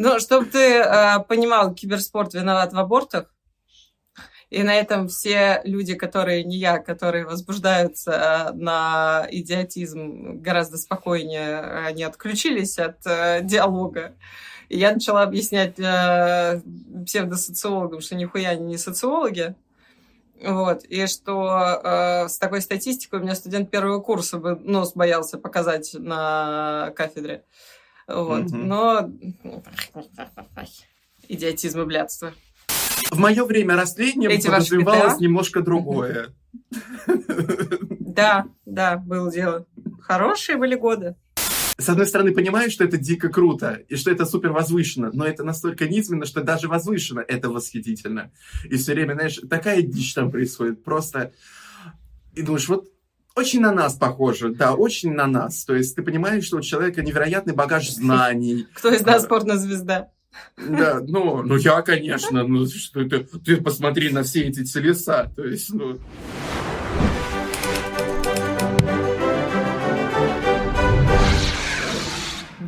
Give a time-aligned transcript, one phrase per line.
[0.00, 3.34] Ну, чтобы ты э, понимал, киберспорт виноват в абортах.
[4.48, 12.04] И на этом все люди, которые не я, которые возбуждаются на идиотизм гораздо спокойнее, они
[12.04, 14.14] отключились от э, диалога.
[14.68, 16.62] И я начала объяснять э,
[17.04, 19.56] псевдосоциологам, что нихуя они не социологи.
[20.40, 25.38] Вот, и что э, с такой статистикой у меня студент первого курса бы нос боялся
[25.38, 27.42] показать на кафедре.
[28.08, 28.64] Вот, mm-hmm.
[28.64, 29.12] но
[31.28, 32.32] идиотизм и блядство.
[33.10, 36.34] В мое время расследования подразумевалось немножко другое.
[38.00, 39.66] Да, да, было дело.
[40.00, 41.16] Хорошие были годы.
[41.80, 45.44] С одной стороны, понимаю, что это дико круто, и что это супер возвышенно, но это
[45.44, 48.32] настолько низменно, что даже возвышенно это восхитительно.
[48.64, 51.32] И все время, знаешь, такая дичь там происходит, просто...
[52.34, 52.88] И думаешь, вот
[53.38, 55.64] очень на нас похоже, да, очень на нас.
[55.64, 58.66] То есть ты понимаешь, что у человека невероятный багаж знаний.
[58.74, 60.10] Кто из нас порнозвезда?
[60.56, 65.44] Да, ну, ну я, конечно, ну что ты, ты посмотри на все эти телеса, то
[65.44, 65.98] есть, ну...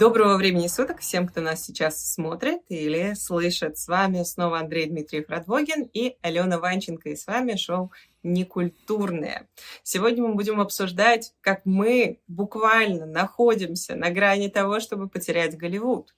[0.00, 3.76] Доброго времени суток всем, кто нас сейчас смотрит или слышит.
[3.76, 7.10] С вами снова Андрей Дмитриев Радвогин и Алена Ванченко.
[7.10, 9.46] И с вами шоу «Некультурные».
[9.82, 16.14] Сегодня мы будем обсуждать, как мы буквально находимся на грани того, чтобы потерять Голливуд.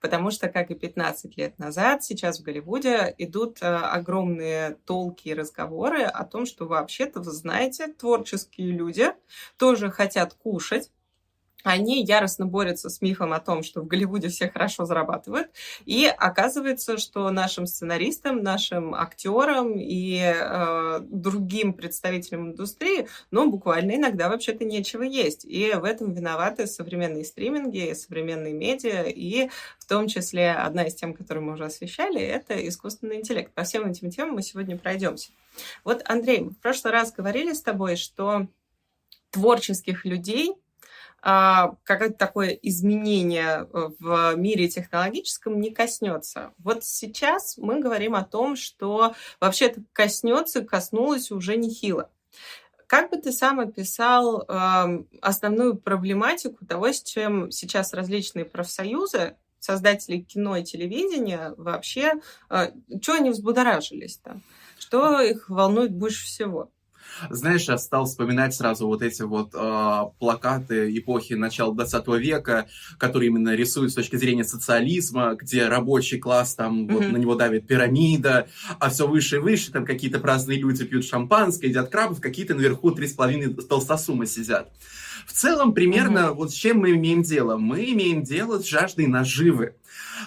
[0.00, 5.34] Потому что, как и 15 лет назад, сейчас в Голливуде идут э, огромные толки и
[5.34, 9.12] разговоры о том, что вообще-то, вы знаете, творческие люди
[9.58, 10.90] тоже хотят кушать,
[11.64, 15.48] они яростно борются с мифом о том, что в Голливуде все хорошо зарабатывают.
[15.86, 24.28] И оказывается, что нашим сценаристам, нашим актерам и э, другим представителям индустрии, ну, буквально иногда
[24.28, 25.44] вообще-то нечего есть.
[25.44, 31.12] И в этом виноваты современные стриминги, современные медиа, и в том числе одна из тем,
[31.12, 33.52] которую мы уже освещали, это искусственный интеллект.
[33.52, 35.30] По всем этим темам мы сегодня пройдемся.
[35.82, 38.46] Вот, Андрей, мы в прошлый раз говорили с тобой, что
[39.30, 40.54] творческих людей
[41.20, 46.52] какое-то такое изменение э, в мире технологическом не коснется.
[46.58, 52.10] Вот сейчас мы говорим о том, что вообще это коснется, коснулось уже нехило.
[52.86, 60.20] Как бы ты сам описал э, основную проблематику того, с чем сейчас различные профсоюзы, создатели
[60.20, 62.14] кино и телевидения вообще,
[62.48, 62.70] э,
[63.02, 64.40] что они взбудоражились-то?
[64.78, 66.70] Что их волнует больше всего?
[67.30, 73.28] Знаешь, я стал вспоминать сразу вот эти вот э, плакаты эпохи начала 20 века, которые
[73.28, 76.92] именно рисуют с точки зрения социализма, где рабочий класс, там mm-hmm.
[76.92, 78.48] вот на него давит пирамида,
[78.78, 82.90] а все выше и выше, там какие-то праздные люди пьют шампанское, едят крабов, какие-то наверху
[82.90, 84.70] три с половиной толстосумы сидят.
[85.28, 86.34] В целом, примерно, mm-hmm.
[86.34, 87.58] вот с чем мы имеем дело?
[87.58, 89.74] Мы имеем дело с жаждой наживы.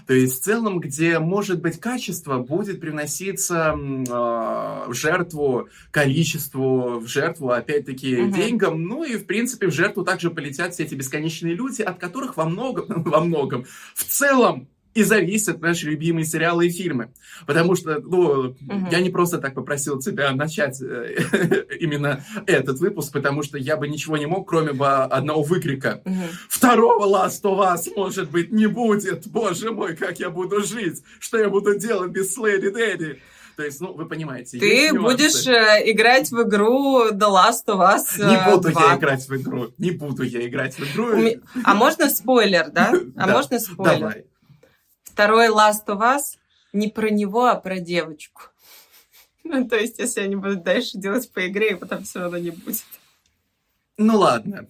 [0.05, 7.07] То есть в целом, где, может быть, качество будет приноситься э, в жертву количеству, в
[7.07, 8.31] жертву, опять-таки, угу.
[8.31, 12.37] деньгам, ну и, в принципе, в жертву также полетят все эти бесконечные люди, от которых
[12.37, 17.11] во многом, во многом, в целом и зависят наши любимые сериалы и фильмы.
[17.45, 18.87] Потому что, ну, угу.
[18.91, 23.87] я не просто так попросил тебя начать э, именно этот выпуск, потому что я бы
[23.87, 26.01] ничего не мог, кроме бы одного выкрика.
[26.05, 26.15] Угу.
[26.49, 29.27] Второго Last of Us, может быть, не будет.
[29.27, 31.01] Боже мой, как я буду жить?
[31.19, 33.19] Что я буду делать без Слэри Дэдди?
[33.55, 34.59] То есть, ну, вы понимаете.
[34.59, 38.81] Ты будешь э, играть в игру The Last of Us э, Не буду 2.
[38.81, 39.73] я играть в игру.
[39.77, 41.39] Не буду я играть в игру.
[41.63, 42.93] А можно спойлер, да?
[43.15, 43.99] А можно спойлер?
[43.99, 44.25] Давай.
[45.11, 46.37] Второй Last of Us
[46.73, 48.43] не про него, а про девочку.
[49.43, 52.51] Ну, то есть, если они будут дальше делать по игре, и потом все равно не
[52.51, 52.83] будет.
[53.97, 54.67] Ну ладно.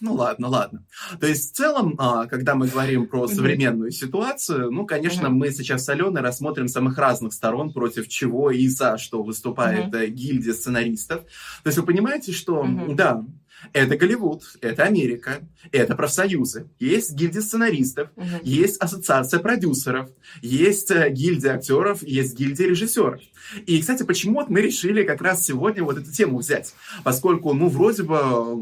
[0.00, 0.84] Ну ладно, ладно.
[1.18, 5.84] То есть в целом, а, когда мы говорим про современную ситуацию, ну, конечно, мы сейчас
[5.84, 11.22] с Аленой рассмотрим самых разных сторон, против чего и за что выступает э, гильдия сценаристов.
[11.62, 13.24] То есть вы понимаете, что, да,
[13.72, 15.40] это Голливуд, это Америка,
[15.72, 16.68] это профсоюзы.
[16.78, 18.26] Есть гильдия сценаристов, угу.
[18.42, 20.08] есть ассоциация продюсеров,
[20.42, 23.20] есть э, гильдия актеров, есть гильдия режиссеров.
[23.66, 26.74] И, кстати, почему вот мы решили как раз сегодня вот эту тему взять?
[27.04, 28.18] Поскольку, ну, вроде бы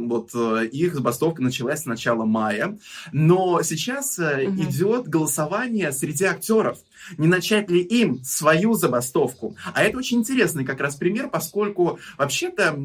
[0.07, 2.79] вот э, их забастовка началась с начала мая,
[3.13, 4.63] но сейчас угу.
[4.63, 6.79] идет голосование среди актеров
[7.19, 9.57] не начать ли им свою забастовку.
[9.75, 12.77] А это очень интересный как раз пример, поскольку вообще-то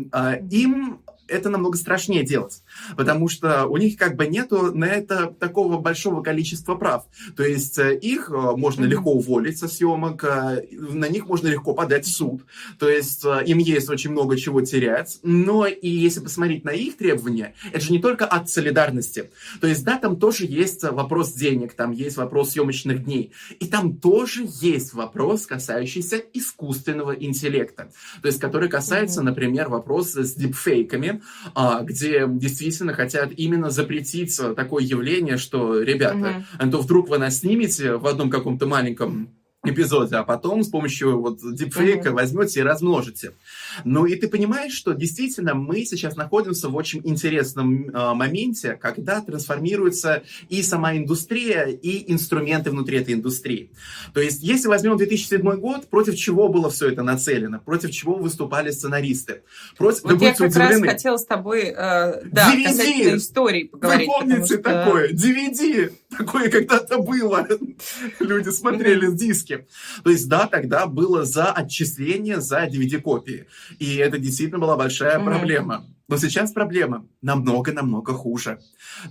[0.52, 1.02] им
[1.32, 2.62] это намного страшнее делать,
[2.98, 7.06] потому что у них как бы нету на это такого большого количества прав.
[7.36, 8.88] То есть э, их э, можно mm-hmm.
[8.88, 12.42] легко уволить со съемок, э, на них можно легко подать в суд.
[12.78, 15.20] То есть им есть очень много чего терять.
[15.24, 19.32] Но и если посмотреть на их требования, это же не только от солидарности.
[19.60, 23.32] То есть, да, там тоже есть вопрос денег, там есть вопрос съемочных дней.
[23.60, 27.92] И там тоже есть вопрос, касающийся искусственного интеллекта.
[28.22, 29.26] То есть, который касается, mm-hmm.
[29.26, 31.21] например, вопроса с дипфейками,
[31.56, 36.44] а, где действительно хотят именно запретить такое явление, что, ребята, mm-hmm.
[36.60, 39.30] а то вдруг вы нас снимете в одном каком-то маленьком
[39.64, 42.14] эпизоде, а потом с помощью вот дипфейка mm-hmm.
[42.14, 43.34] возьмете и размножите.
[43.84, 49.22] Ну и ты понимаешь, что действительно мы сейчас находимся в очень интересном э, моменте, когда
[49.22, 53.72] трансформируется и сама индустрия, и инструменты внутри этой индустрии.
[54.14, 57.60] То есть, если возьмем 2007 год, против чего было все это нацелено?
[57.60, 59.44] Против чего выступали ссценаристы?
[59.78, 60.88] Против, вот я как удивлены.
[60.88, 63.18] раз хотела с тобой э, да, DVD.
[63.18, 64.08] истории поговорить.
[64.08, 64.58] Вы помните что...
[64.58, 65.10] такое?
[65.12, 65.94] DVD!
[66.18, 67.48] Такое когда-то было.
[68.20, 69.16] Люди смотрели mm-hmm.
[69.16, 69.51] диски.
[70.04, 73.48] То есть, да, тогда было за отчисление за DVD-копии.
[73.80, 75.26] И это действительно была большая mm-hmm.
[75.26, 75.86] проблема.
[76.12, 78.60] Но сейчас проблема намного-намного хуже.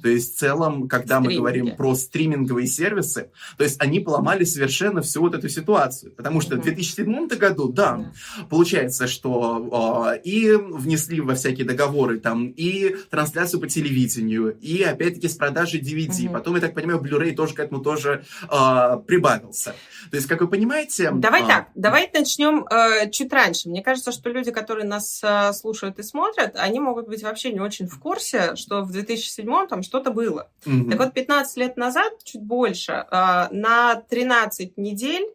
[0.03, 1.33] То есть в целом, когда Стриминги.
[1.33, 6.13] мы говорим про стриминговые сервисы, то есть они поломали совершенно всю вот эту ситуацию.
[6.13, 8.49] Потому что в 2007 году, да, mm-hmm.
[8.51, 15.29] получается, что э, и внесли во всякие договоры там и трансляцию по телевидению, и опять-таки
[15.29, 16.11] с продажи DVD.
[16.11, 16.33] Mm-hmm.
[16.33, 19.75] Потом, я так понимаю, Blu-ray тоже к этому тоже э, прибавился.
[20.11, 21.11] То есть, как вы понимаете...
[21.15, 23.71] Давай э, так, давай начнем э, чуть раньше.
[23.71, 27.53] Мне кажется, что люди, которые нас э, слушают и смотрят, они могут могут быть вообще
[27.53, 30.51] не очень в курсе, что в 2007 там что-то было.
[30.67, 30.91] Угу.
[30.91, 35.27] Так вот, 15 лет назад, чуть больше, а, на 13 недель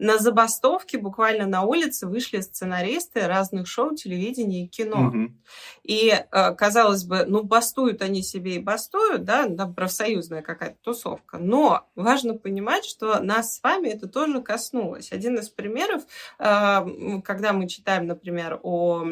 [0.00, 5.08] на забастовке буквально на улице вышли сценаристы разных шоу, телевидения и кино.
[5.08, 5.32] Угу.
[5.82, 11.36] И, э, казалось бы, ну, бастуют они себе и бастуют, да, да профсоюзная какая-то тусовка.
[11.36, 15.12] Но важно понимать, что нас с вами это тоже коснулось.
[15.12, 16.04] Один из примеров,
[16.38, 19.04] э, когда мы читаем, например, о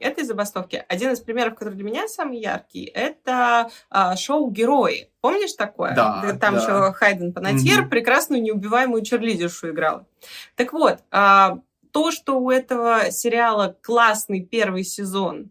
[0.00, 5.10] этой забастовке, один из примеров, который для меня самый яркий, это а, шоу «Герои».
[5.32, 5.94] Помнишь такое?
[5.94, 6.36] Да.
[6.40, 6.60] Там да.
[6.60, 7.90] еще Хайден Панатьер угу.
[7.90, 10.06] прекрасную неубиваемую черлидершу играла.
[10.54, 11.58] Так вот, а,
[11.90, 15.50] то, что у этого сериала классный первый сезон,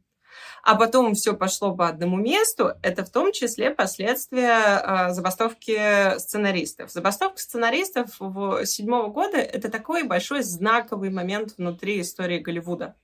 [0.66, 6.92] а потом все пошло по одному месту, это в том числе последствия э, забастовки сценаристов.
[6.92, 12.96] Забастовка сценаристов в седьмого года это такой большой знаковый момент внутри истории Голливуда.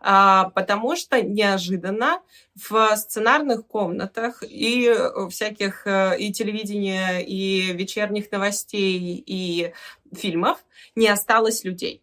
[0.00, 2.20] А, потому что неожиданно
[2.56, 4.92] в сценарных комнатах и
[5.30, 9.72] всяких э, и телевидения, и вечерних новостей, и
[10.12, 10.64] фильмов
[10.96, 12.02] не осталось людей.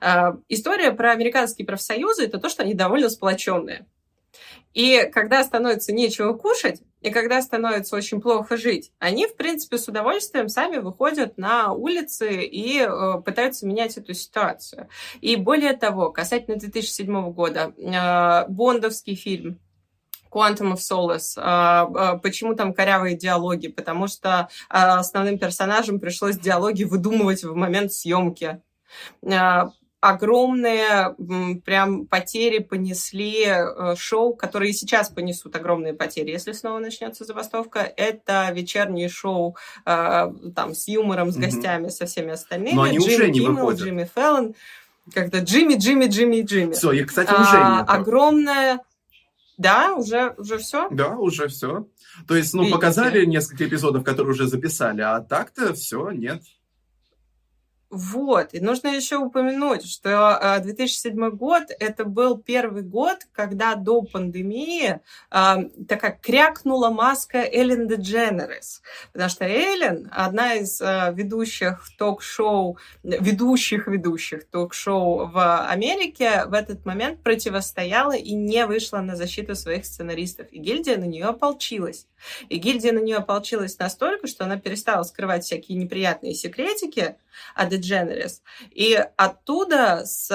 [0.00, 3.86] А, история про американские профсоюзы– это то, что они довольно сплоченные.
[4.74, 9.88] И когда становится нечего кушать, и когда становится очень плохо жить, они, в принципе, с
[9.88, 14.88] удовольствием сами выходят на улицы и э, пытаются менять эту ситуацию.
[15.20, 19.58] И более того, касательно 2007 года, э, бондовский фильм
[20.30, 21.36] Quantum of Solace.
[21.36, 23.68] Э, э, почему там корявые диалоги?
[23.68, 28.62] Потому что э, основным персонажам пришлось диалоги выдумывать в момент съемки
[30.02, 31.14] огромные
[31.64, 37.80] прям потери понесли э, шоу, которые сейчас понесут огромные потери, если снова начнется забастовка.
[37.96, 39.56] Это вечерние шоу
[39.86, 41.90] э, там с юмором, с гостями, mm-hmm.
[41.90, 42.74] со всеми остальными.
[42.74, 43.80] Но они Джимми уже не Киммел, выходят.
[43.80, 44.54] Джимми Феллон.
[45.14, 46.72] Как-то Джимми, Джимми, Джимми, Джимми.
[46.72, 47.86] Все, и, кстати, уже а, нет.
[47.88, 48.80] Огромная...
[49.56, 50.88] Да, уже, уже все?
[50.90, 51.86] Да, уже все.
[52.26, 52.74] То есть, ну, Видите?
[52.74, 56.42] показали несколько эпизодов, которые уже записали, а так-то все, нет.
[57.92, 64.00] Вот, и нужно еще упомянуть, что 2007 э, год это был первый год, когда до
[64.00, 64.98] пандемии
[65.30, 65.54] э,
[65.86, 68.80] такая крякнула маска Эллен Дедженерес,
[69.12, 76.86] потому что Эллен одна из э, ведущих ток-шоу, ведущих ведущих ток-шоу в Америке в этот
[76.86, 82.06] момент противостояла и не вышла на защиту своих сценаристов, и гильдия на нее ополчилась.
[82.48, 87.16] И гильдия на нее ополчилась настолько, что она перестала скрывать всякие неприятные секретики
[87.54, 88.42] о Дедженерис.
[88.70, 90.26] И оттуда с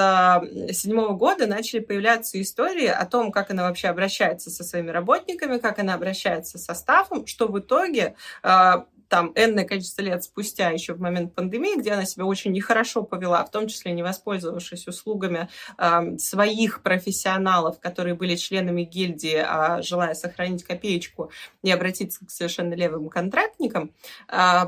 [0.72, 5.78] седьмого года начали появляться истории о том, как она вообще обращается со своими работниками, как
[5.78, 11.00] она обращается со стафом, что в итоге а, там энное количество лет спустя, еще в
[11.00, 15.48] момент пандемии, где она себя очень нехорошо повела, в том числе не воспользовавшись услугами
[15.78, 21.30] э, своих профессионалов, которые были членами гильдии, а желая сохранить копеечку
[21.62, 23.92] и обратиться к совершенно левым контрактникам,
[24.28, 24.64] э,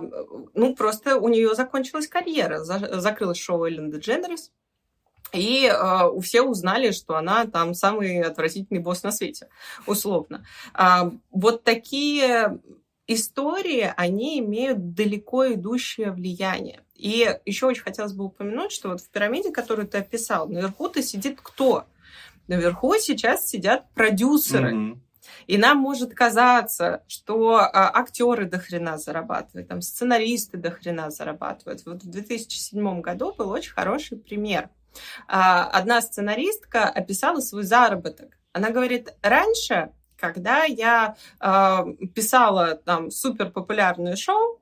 [0.54, 2.64] ну, просто у нее закончилась карьера.
[2.64, 4.50] За, закрылось шоу Эллен Дедженерис,
[5.32, 9.48] и э, у все узнали, что она там самый отвратительный босс на свете,
[9.86, 10.44] условно.
[10.74, 12.60] Э, вот такие
[13.12, 16.80] истории, они имеют далеко идущее влияние.
[16.94, 21.40] И еще очень хотелось бы упомянуть, что вот в пирамиде, которую ты описал, наверху-то сидит
[21.42, 21.86] кто?
[22.46, 24.74] Наверху сейчас сидят продюсеры.
[24.74, 24.98] Mm-hmm.
[25.46, 31.84] И нам может казаться, что а, актеры до хрена зарабатывают, там, сценаристы до хрена зарабатывают.
[31.86, 34.70] Вот в 2007 году был очень хороший пример.
[35.28, 38.36] А, одна сценаристка описала свой заработок.
[38.52, 44.60] Она говорит, раньше, когда я а, писала там супер популярное шоу,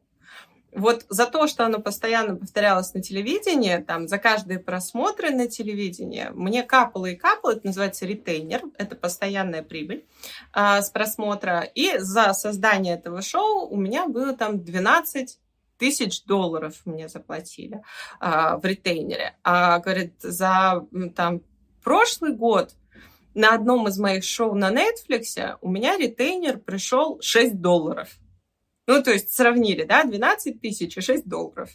[0.73, 6.29] вот за то, что оно постоянно повторялось на телевидении, там, за каждые просмотры на телевидении,
[6.33, 10.05] мне капало и капало, это называется ретейнер, это постоянная прибыль
[10.53, 15.39] а, с просмотра, и за создание этого шоу у меня было там 12
[15.79, 17.83] тысяч долларов мне заплатили
[18.21, 19.37] а, в ретейнере.
[19.45, 21.41] А, говорит, за там
[21.83, 22.73] прошлый год
[23.39, 28.09] на одном из моих шоу на Netflix у меня ретейнер пришел 6 долларов.
[28.89, 31.71] Ну, то есть сравнили, да, 12 тысяч и 6 долларов.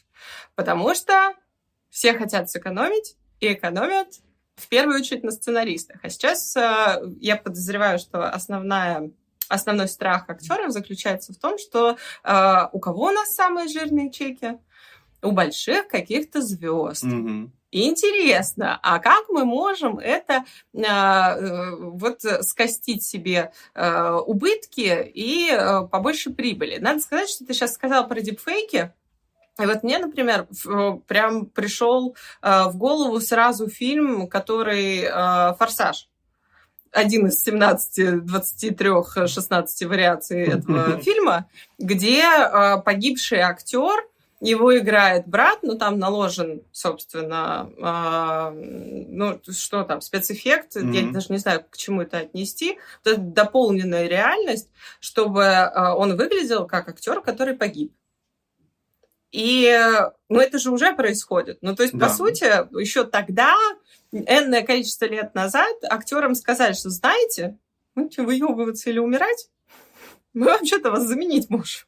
[0.55, 1.33] Потому что
[1.89, 4.09] все хотят сэкономить и экономят
[4.55, 5.99] в первую очередь на сценаристах.
[6.03, 9.11] А сейчас э, я подозреваю, что основная
[9.47, 14.57] основной страх актеров заключается в том, что э, у кого у нас самые жирные чеки?
[15.21, 17.05] У больших каких-то звезд.
[17.05, 17.51] Mm-hmm.
[17.73, 20.45] Интересно, а как мы можем это
[20.87, 26.77] а, э, вот скостить себе э, убытки и э, побольше прибыли?
[26.77, 28.93] Надо сказать, что ты сейчас сказал про дипфейки.
[29.61, 30.47] И вот мне, например,
[31.07, 36.09] прям пришел э, в голову сразу фильм, который э, «Форсаж»
[36.93, 41.47] один из 17, 23, 16 вариаций этого фильма,
[41.79, 44.07] где э, погибший актер
[44.49, 50.93] его играет брат, ну там наложен, собственно, э, ну что там, спецэффект, mm-hmm.
[50.93, 54.69] я даже не знаю, к чему это отнести, это дополненная реальность,
[54.99, 57.93] чтобы э, он выглядел как актер, который погиб.
[59.31, 59.75] И,
[60.29, 61.57] ну, это же уже происходит.
[61.61, 62.05] Ну, то есть, да.
[62.07, 62.43] по сути,
[62.79, 63.55] еще тогда
[64.11, 67.57] энное количество лет назад актерам сказали, что знаете,
[67.95, 69.49] ну, что, выебываться или умирать,
[70.33, 71.87] мы вообще-то вас заменить можем.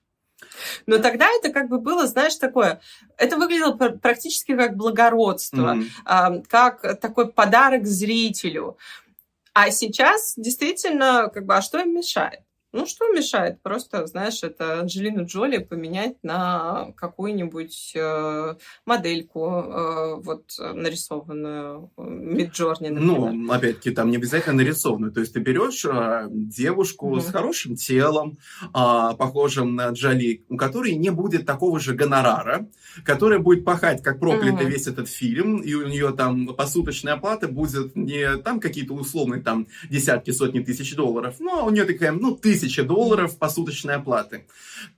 [0.85, 2.81] Но тогда это как бы было, знаешь, такое,
[3.17, 6.45] это выглядело практически как благородство, mm-hmm.
[6.47, 8.77] как такой подарок зрителю.
[9.53, 12.41] А сейчас действительно, как бы, а что им мешает?
[12.75, 13.61] Ну, что мешает?
[13.61, 18.55] Просто, знаешь, это Анджелину Джоли поменять на какую-нибудь э,
[18.85, 25.13] модельку, э, вот нарисованную Миджорни, Ну, опять-таки, там не обязательно нарисованную.
[25.13, 27.21] То есть ты берешь э, девушку mm-hmm.
[27.21, 32.67] с хорошим телом, э, похожим на Джоли, у которой не будет такого же гонорара,
[33.05, 34.69] которая будет пахать как проклятый mm-hmm.
[34.69, 39.67] весь этот фильм, и у нее там посуточная оплата будет не там какие-то условные там
[39.89, 44.45] десятки, сотни тысяч долларов, но у нее такая, ну, тысяча тысяча долларов посуточной оплаты.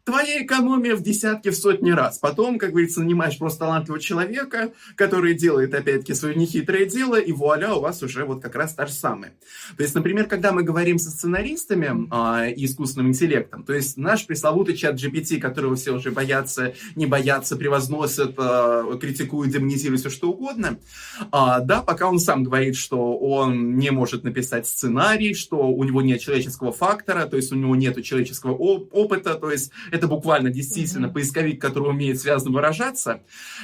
[0.05, 2.17] Твоя экономия в десятки, в сотни раз.
[2.17, 7.73] Потом, как говорится, нанимаешь просто талантливого человека, который делает, опять-таки, свое нехитрое дело, и вуаля,
[7.73, 9.33] у вас уже вот как раз та же самая.
[9.75, 12.07] То есть, например, когда мы говорим со сценаристами
[12.47, 17.05] э, и искусственным интеллектом, то есть наш пресловутый чат GPT, которого все уже боятся, не
[17.05, 20.79] боятся, превозносят, э, критикуют, демонизируют, все что угодно,
[21.19, 26.01] э, да, пока он сам говорит, что он не может написать сценарий, что у него
[26.01, 31.07] нет человеческого фактора, то есть у него нет человеческого опыта, то есть это буквально действительно
[31.07, 31.13] mm-hmm.
[31.13, 33.21] поисковик, который умеет связно выражаться,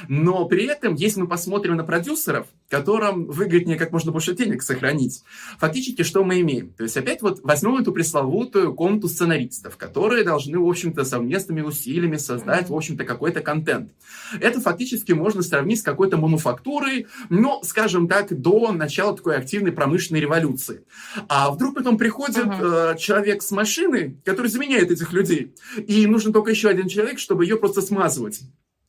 [0.08, 5.22] но при этом, если мы посмотрим на продюсеров, которым выгоднее как можно больше денег сохранить,
[5.58, 6.72] фактически что мы имеем?
[6.72, 12.16] То есть опять вот возьмем эту пресловутую комнату сценаристов, которые должны, в общем-то, совместными усилиями
[12.16, 13.92] создать, в общем-то, какой-то контент.
[14.40, 20.20] Это фактически можно сравнить с какой-то мануфактурой, ну, скажем так, до начала такой активной промышленной
[20.20, 20.84] революции.
[21.28, 22.94] А вдруг потом приходит uh-huh.
[22.94, 25.54] э, человек с машиной, машины, который заменяет этих людей.
[25.86, 28.40] И нужен только еще один человек, чтобы ее просто смазывать.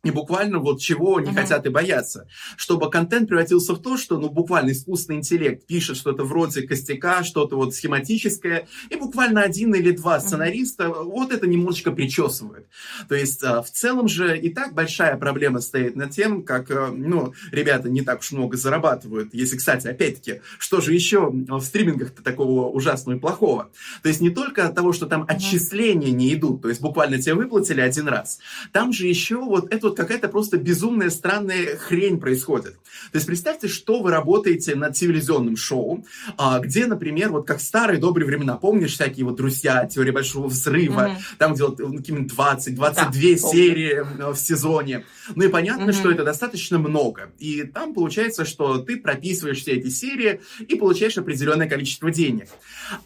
[0.05, 1.33] И буквально вот чего они uh-huh.
[1.33, 2.27] хотят и боятся.
[2.57, 7.55] Чтобы контент превратился в то, что ну буквально искусственный интеллект пишет что-то вроде костяка, что-то
[7.55, 11.03] вот схематическое, и буквально один или два сценариста uh-huh.
[11.05, 12.67] вот это немножечко причесывают.
[13.09, 16.91] То есть а, в целом же и так большая проблема стоит над тем, как, э,
[16.91, 19.33] ну, ребята не так уж много зарабатывают.
[19.33, 23.71] Если, кстати, опять-таки, что же еще в стримингах-то такого ужасного и плохого?
[24.03, 25.35] То есть не только от того, что там uh-huh.
[25.35, 28.37] отчисления не идут, то есть буквально тебе выплатили один раз,
[28.71, 32.73] там же еще вот это вот какая-то просто безумная, странная хрень происходит.
[33.11, 36.05] То есть представьте, что вы работаете над телевизионным шоу,
[36.37, 41.09] а, где, например, вот как старые добрые времена, помнишь всякие вот «Друзья», «Теория большого взрыва»,
[41.09, 41.37] mm-hmm.
[41.37, 44.33] там где вот ну, какие-нибудь 20, 22 да, серии помню.
[44.33, 45.05] в сезоне.
[45.33, 45.93] Ну и понятно, mm-hmm.
[45.93, 47.31] что это достаточно много.
[47.39, 52.49] И там получается, что ты прописываешь все эти серии и получаешь определенное количество денег.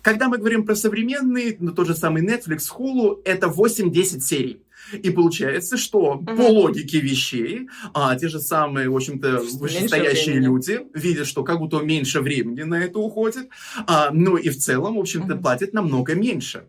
[0.01, 4.61] Когда мы говорим про современный, ну, тот же самый Netflix, Hulu, это 8-10 серий.
[4.93, 6.25] И получается, что угу.
[6.25, 11.79] по логике вещей, а, те же самые, в общем-то, вышестоящие люди видят, что как будто
[11.79, 13.49] меньше времени на это уходит,
[13.87, 15.41] а, ну и в целом, в общем-то, угу.
[15.41, 16.65] платят намного меньше.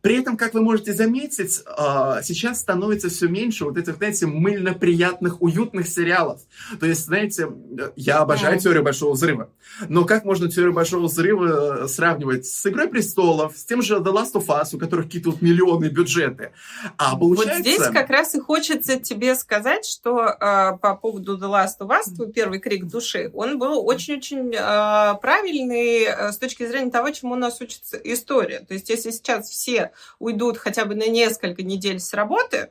[0.00, 5.42] При этом, как вы можете заметить, а, сейчас становится все меньше вот этих, знаете, мыльно-приятных,
[5.42, 6.40] уютных сериалов.
[6.80, 7.48] То есть, знаете,
[7.96, 9.50] я обожаю теорию Большого Взрыва.
[9.88, 14.34] Но как можно теорию Большого Взрыва сравнивать с Игрой Престолов, с тем же The Last
[14.34, 16.50] of Us, у которых какие-то вот миллионные бюджеты?
[16.96, 17.63] А получается...
[17.64, 22.14] Здесь как раз и хочется тебе сказать, что э, по поводу The Last of Us,
[22.14, 27.32] твой первый крик души, он был очень-очень э, правильный э, с точки зрения того, чему
[27.32, 28.60] у нас учится история.
[28.60, 32.70] То есть если сейчас все уйдут хотя бы на несколько недель с работы,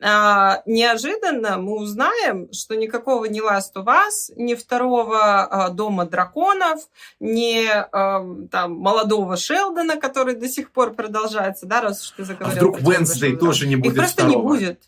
[0.00, 6.80] неожиданно мы узнаем, что никакого ни Last of Us, ни второго а, Дома драконов,
[7.18, 12.52] ни а, там, молодого Шелдона, который до сих пор продолжается, да, раз уж ты заговорил.
[12.52, 14.36] А вдруг Wednesday тоже не будет Их просто второго.
[14.36, 14.82] не будет.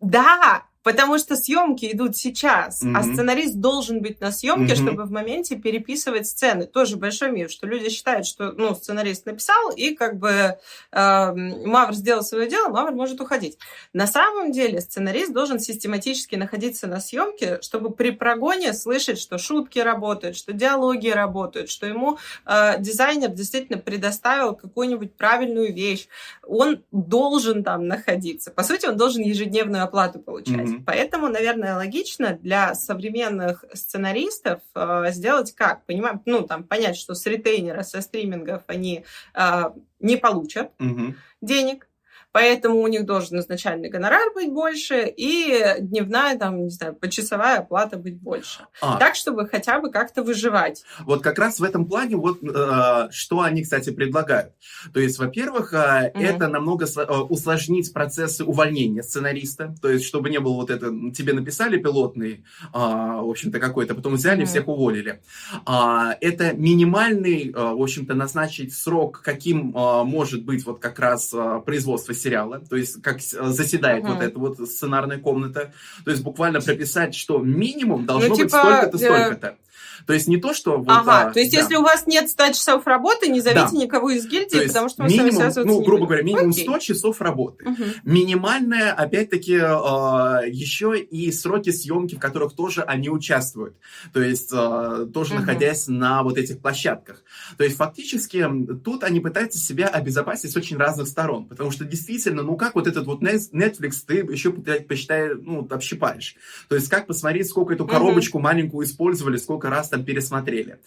[0.00, 2.92] Да, Потому что съемки идут сейчас, mm-hmm.
[2.94, 4.76] а сценарист должен быть на съемке, mm-hmm.
[4.76, 6.66] чтобы в моменте переписывать сцены.
[6.66, 10.56] Тоже большой миф, что люди считают, что ну, сценарист написал, и как бы э,
[10.92, 13.56] Мавр сделал свое дело, Мавр может уходить.
[13.94, 19.78] На самом деле сценарист должен систематически находиться на съемке, чтобы при прогоне слышать, что шутки
[19.78, 26.08] работают, что диалоги работают, что ему э, дизайнер действительно предоставил какую-нибудь правильную вещь.
[26.46, 28.50] Он должен там находиться.
[28.50, 30.68] По сути, он должен ежедневную оплату получать.
[30.68, 30.73] Mm-hmm.
[30.82, 35.84] Поэтому, наверное, логично для современных сценаристов э, сделать как?
[35.84, 39.04] Понимаем, ну, там, понять, что с ретейнера, со стримингов они
[39.34, 39.62] э,
[40.00, 41.14] не получат угу.
[41.40, 41.88] денег,
[42.34, 47.96] Поэтому у них должен изначальный гонорар быть больше и дневная, там, не знаю, почасовая оплата
[47.96, 48.66] быть больше.
[48.82, 48.98] А.
[48.98, 50.82] Так, чтобы хотя бы как-то выживать.
[51.06, 54.52] Вот как раз в этом плане вот э, что они, кстати, предлагают.
[54.92, 56.20] То есть, во-первых, э, mm-hmm.
[56.24, 59.72] это намного э, усложнить процессы увольнения сценариста.
[59.80, 64.14] То есть, чтобы не было вот это, тебе написали пилотный, э, в общем-то, какой-то, потом
[64.14, 64.46] взяли, mm-hmm.
[64.46, 65.22] всех уволили.
[65.66, 71.32] А, это минимальный, э, в общем-то, назначить срок, каким э, может быть вот как раз
[71.32, 74.14] э, производство сериала, то есть как э, заседает uh-huh.
[74.14, 75.72] вот эта вот сценарная комната,
[76.04, 79.56] то есть буквально прописать, что минимум должно ну, типа, быть столько-то, столько-то.
[80.06, 80.78] То есть не то, что...
[80.78, 81.60] Вот, ага, а, то есть да.
[81.60, 83.78] если у вас нет 100 часов работы, не зовите да.
[83.78, 86.64] никого из гильдии, потому что мы минимум, с вами Ну, грубо говоря, минимум Окей.
[86.64, 87.64] 100 часов работы.
[87.68, 87.84] Угу.
[88.04, 93.76] Минимальная, опять-таки, э, еще и сроки съемки, в которых тоже они участвуют.
[94.12, 95.40] То есть э, тоже угу.
[95.40, 97.22] находясь на вот этих площадках.
[97.56, 98.46] То есть фактически
[98.84, 101.46] тут они пытаются себя обезопасить с очень разных сторон.
[101.46, 106.36] Потому что действительно, ну как вот этот вот Netflix ты еще посчитай, ну, общипаешь.
[106.68, 108.44] То есть как посмотреть, сколько эту коробочку угу.
[108.44, 110.78] маленькую использовали, сколько раз там пересмотрели.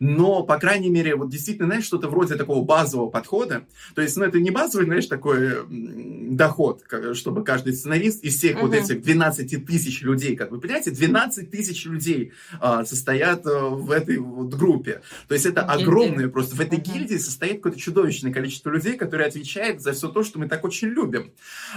[0.00, 3.64] Но, по крайней мере, вот действительно, знаешь, что-то вроде такого базового подхода.
[3.94, 6.82] То есть, ну, это не базовый, знаешь, такой доход,
[7.14, 8.62] чтобы каждый сценарист из всех uh-huh.
[8.62, 13.90] вот этих 12 тысяч людей, как вы понимаете, 12 тысяч людей а, состоят а, в
[13.90, 15.02] этой вот группе.
[15.28, 16.56] То есть, это огромное просто.
[16.56, 16.92] В этой uh-huh.
[16.92, 20.88] гильдии состоит какое-то чудовищное количество людей, которые отвечают за все то, что мы так очень
[20.88, 21.32] любим.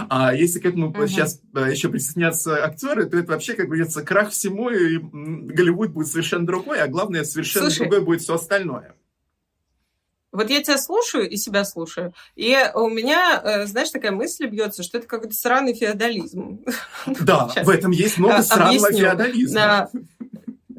[0.09, 1.07] А если к этому uh-huh.
[1.07, 6.07] сейчас а, еще присоединятся актеры, то это вообще, как говорится, крах всему, и Голливуд будет
[6.07, 8.95] совершенно другой, а главное, совершенно Слушай, другое будет все остальное.
[10.31, 14.83] Вот я тебя слушаю и себя слушаю, и у меня, э, знаешь, такая мысль бьется,
[14.83, 16.63] что это какой-то сраный феодализм.
[17.07, 19.89] Да, в этом есть много сраного феодализма.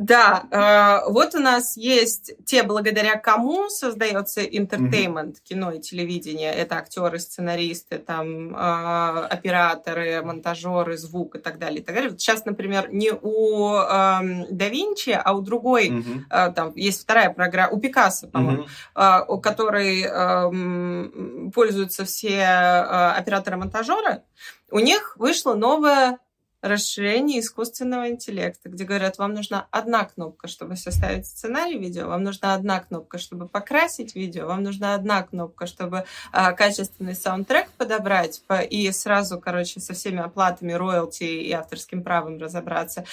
[0.00, 5.42] Да, э, вот у нас есть те, благодаря кому создается интертеймент, mm-hmm.
[5.44, 6.54] кино и телевидение.
[6.54, 11.80] Это актеры, сценаристы, там, э, операторы, монтажеры, звук и так далее.
[11.80, 12.10] И так далее.
[12.12, 16.20] Вот сейчас, например, не у э, да Винчи, а у другой, mm-hmm.
[16.30, 18.62] э, там есть вторая программа, у Пикассо, по-моему,
[18.94, 19.20] mm-hmm.
[19.20, 24.22] э, у которой э, пользуются все э, операторы-монтажеры.
[24.70, 26.18] У них вышла новая
[26.62, 32.54] расширение искусственного интеллекта, где говорят, вам нужна одна кнопка, чтобы составить сценарий видео, вам нужна
[32.54, 38.60] одна кнопка, чтобы покрасить видео, вам нужна одна кнопка, чтобы а, качественный саундтрек подобрать по,
[38.60, 43.04] и сразу, короче, со всеми оплатами, роялти и авторским правом разобраться.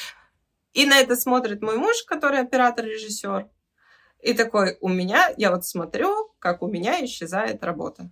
[0.74, 3.48] И на это смотрит мой муж, который оператор-режиссер,
[4.22, 8.12] и такой, у меня, я вот смотрю, как у меня исчезает работа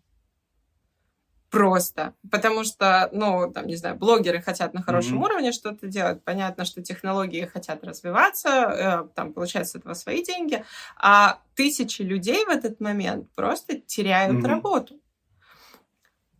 [1.55, 2.13] просто.
[2.29, 5.25] Потому что, ну, там, не знаю, блогеры хотят на хорошем mm-hmm.
[5.25, 6.21] уровне что-то делать.
[6.23, 10.65] Понятно, что технологии хотят развиваться, э, там, получается, с этого свои деньги.
[10.97, 14.47] А тысячи людей в этот момент просто теряют mm-hmm.
[14.47, 14.99] работу.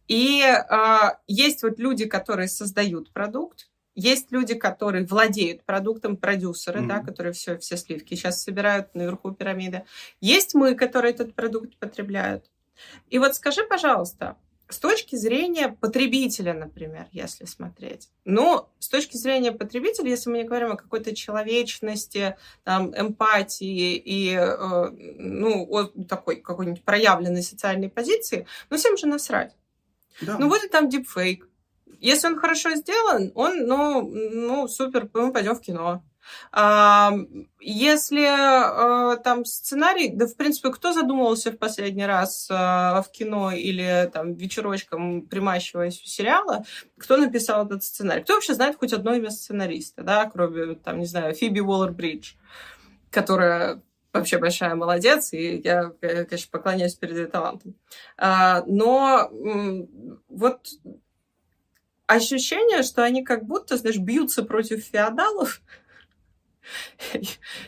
[0.10, 0.98] И э,
[1.28, 6.88] есть вот люди, которые создают продукт, есть люди, которые владеют продуктом, продюсеры, mm-hmm.
[6.88, 9.86] да, которые все, все сливки сейчас собирают наверху пирамиды.
[10.20, 12.52] Есть мы, которые этот продукт потребляют.
[13.10, 14.36] И вот скажи, пожалуйста,
[14.68, 18.10] с точки зрения потребителя, например, если смотреть.
[18.24, 24.34] Ну, с точки зрения потребителя, если мы не говорим о какой-то человечности, там, эмпатии и,
[24.34, 29.56] э, ну, о такой какой-нибудь проявленной социальной позиции, ну, всем же насрать.
[30.22, 30.38] Да.
[30.40, 31.48] Ну, будет там дипфейк.
[32.00, 36.04] Если он хорошо сделан, он, ну, ну супер, мы пойдем в кино.
[36.52, 37.14] А,
[37.60, 43.52] если а, там сценарий, да, в принципе, кто задумывался в последний раз а, в кино
[43.52, 46.66] или там вечерочком примащиваясь у сериала,
[46.98, 48.24] кто написал этот сценарий?
[48.24, 52.34] Кто вообще знает хоть одно имя сценариста, да, кроме, там, не знаю, Фиби Уоллер-Бридж,
[53.12, 53.82] которая
[54.14, 57.76] вообще большая молодец, и я, конечно, поклоняюсь перед ее талантом.
[58.18, 59.30] Но
[60.30, 60.68] вот
[62.08, 65.62] ощущение, что они как будто, знаешь, бьются против феодалов,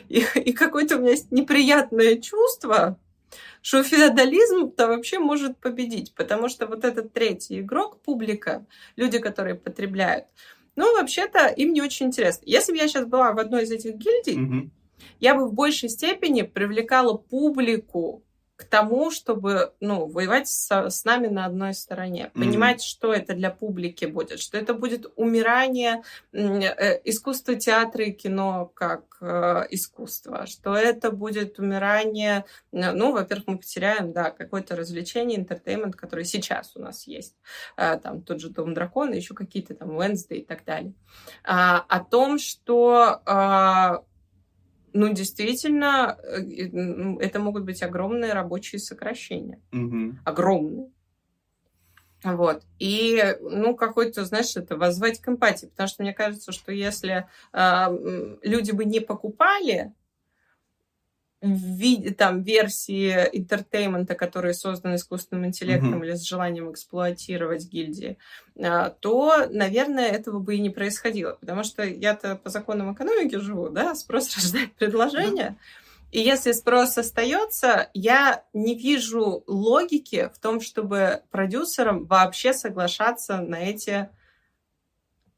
[0.08, 2.98] и, и какое-то у меня есть неприятное чувство,
[3.62, 10.26] что феодализм-то вообще может победить, потому что вот этот третий игрок, публика, люди, которые потребляют,
[10.76, 12.44] ну, вообще-то им не очень интересно.
[12.46, 14.70] Если бы я сейчас была в одной из этих гильдий, mm-hmm.
[15.18, 18.22] я бы в большей степени привлекала публику
[18.58, 22.32] к тому, чтобы ну, воевать с, с нами на одной стороне.
[22.34, 22.40] Mm-hmm.
[22.40, 28.72] Понимать, что это для публики будет, что это будет умирание э, искусства театра и кино
[28.74, 35.94] как э, искусство, что это будет умирание, ну, во-первых, мы потеряем, да, какое-то развлечение, интертеймент,
[35.94, 37.36] который сейчас у нас есть.
[37.76, 40.94] Э, там тот же Дом Дракона, еще какие-то там Wednesday и так далее.
[41.44, 44.02] А, о том, что а,
[44.92, 49.60] ну, действительно, э, это могут быть огромные рабочие сокращения.
[49.72, 50.18] Угу.
[50.24, 50.90] Огромные.
[52.24, 52.62] Вот.
[52.78, 55.66] И, ну, какой-то, знаешь, это воззвать к эмпатии.
[55.66, 59.92] Потому что мне кажется, что если э, люди бы не покупали
[61.40, 66.06] виде там версии entertainment а, которые созданы искусственным интеллектом mm-hmm.
[66.06, 68.18] или с желанием эксплуатировать гильдии,
[68.58, 71.34] а, то, наверное, этого бы и не происходило.
[71.40, 75.50] Потому что я-то по законам экономики живу, да, спрос рождает предложение.
[75.50, 75.88] Mm-hmm.
[76.10, 83.56] И если спрос остается, я не вижу логики в том, чтобы продюсерам вообще соглашаться на
[83.56, 84.08] эти,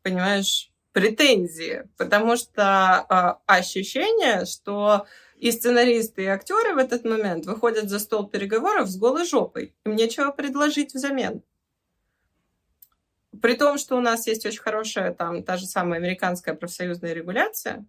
[0.02, 1.88] понимаешь, претензии.
[1.96, 5.06] Потому что э, ощущение, что
[5.40, 9.74] и сценаристы, и актеры в этот момент выходят за стол переговоров с голой жопой.
[9.86, 11.42] Им нечего предложить взамен.
[13.40, 17.86] При том, что у нас есть очень хорошая, там, та же самая американская профсоюзная регуляция,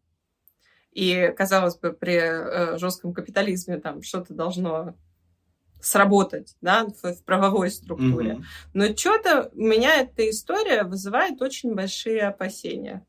[0.94, 4.96] и, казалось бы, при э, жестком капитализме там что-то должно
[5.82, 8.32] сработать, да, в, в правовой структуре.
[8.32, 8.44] Mm-hmm.
[8.74, 13.06] Но что-то меня эта история вызывает очень большие опасения.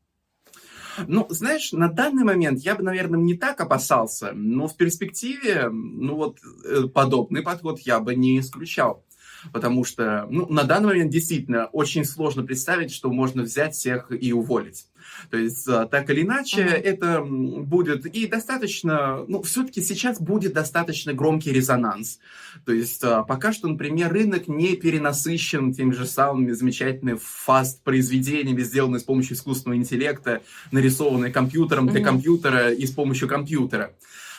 [1.07, 6.15] Ну, знаешь, на данный момент я бы, наверное, не так опасался, но в перспективе, ну
[6.15, 9.03] вот, э, подобный подход я бы не исключал.
[9.51, 14.31] Потому что, ну, на данный момент действительно очень сложно представить, что можно взять всех и
[14.31, 14.85] уволить.
[15.29, 16.81] То есть, а, так или иначе, uh-huh.
[16.81, 22.19] это будет и достаточно, ну, все-таки сейчас будет достаточно громкий резонанс.
[22.65, 28.99] То есть, а, пока что, например, рынок не перенасыщен теми же самыми замечательными фаст-произведениями, сделанными
[28.99, 31.91] с помощью искусственного интеллекта, нарисованные компьютером uh-huh.
[31.91, 33.93] для компьютера и с помощью компьютера.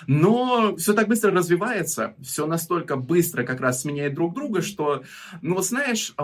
[0.07, 5.03] Но все так быстро развивается, все настолько быстро как раз сменяет друг друга, что,
[5.43, 6.15] ну, вот знаешь,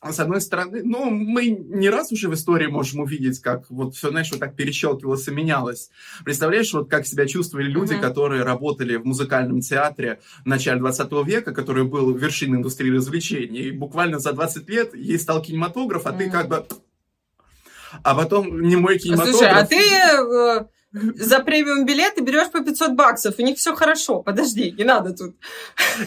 [0.00, 3.96] а с одной стороны, ну, мы не раз уже в истории можем увидеть, как вот
[3.96, 5.90] все, знаешь, вот так перещелкивалось и менялось.
[6.24, 8.00] Представляешь, вот как себя чувствовали люди, uh-huh.
[8.00, 13.62] которые работали в музыкальном театре в начале 20 века, который был вершиной индустрии развлечений.
[13.62, 16.18] И буквально за 20 лет ей стал кинематограф, а uh-huh.
[16.18, 16.64] ты как бы...
[18.04, 19.36] А потом не мой кинематограф...
[19.36, 24.22] Слушай, а ты э, за премиум билеты берешь по 500 баксов, у них все хорошо.
[24.22, 25.36] Подожди, не надо тут.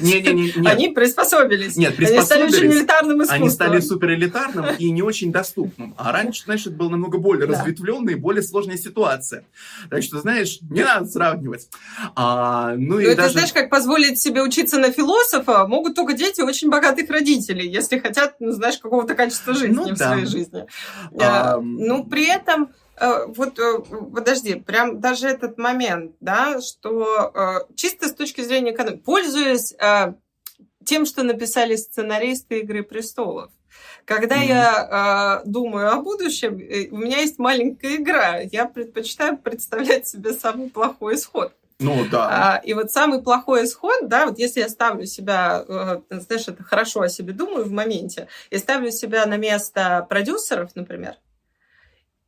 [0.02, 1.76] Не, не, не, Они приспособились.
[1.76, 2.42] Нет, приспособились.
[2.42, 3.42] Они стали очень элитарным искусством.
[3.42, 5.94] Они стали супер элитарным и не очень доступным.
[5.98, 7.60] А раньше, значит, это была намного более да.
[7.60, 9.46] разветвленная и более сложная ситуация.
[9.90, 11.70] Так что, знаешь, не надо сравнивать.
[12.16, 13.22] А, ну, и ну, даже...
[13.22, 18.00] Это знаешь, как позволить себе учиться на философа могут только дети очень богатых родителей, если
[18.00, 20.08] хотят, ну, знаешь, какого-то качества жизни ну, в да.
[20.08, 20.66] своей жизни.
[21.20, 21.60] А...
[21.62, 22.70] Ну, при этом
[23.28, 23.80] вот э,
[24.14, 29.74] подожди, прям даже этот момент, да, что э, чисто с точки зрения экономики, пользуясь
[30.86, 33.52] тем, что написали сценаристы «Игры престолов».
[34.06, 34.48] Когда mm-hmm.
[34.48, 38.40] я э, думаю о будущем, э, у меня есть маленькая игра.
[38.40, 41.54] Я предпочитаю представлять себе самый плохой исход.
[41.80, 42.56] Ну да.
[42.56, 46.64] А, и вот самый плохой исход, да, вот если я ставлю себя, э, знаешь, это
[46.64, 51.16] хорошо о себе думаю в моменте, я ставлю себя на место продюсеров, например,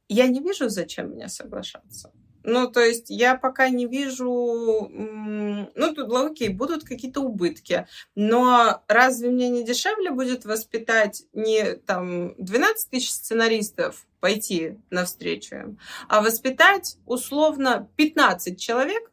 [0.09, 2.11] я не вижу, зачем мне соглашаться.
[2.43, 4.89] Ну, то есть я пока не вижу...
[4.91, 7.87] Ну, тут, окей, будут какие-то убытки.
[8.15, 15.79] Но разве мне не дешевле будет воспитать не там 12 тысяч сценаристов, пойти навстречу им,
[16.07, 19.11] а воспитать условно 15 человек,